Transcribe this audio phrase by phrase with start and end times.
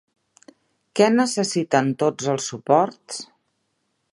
[0.99, 3.21] Què necessiten tots els suports?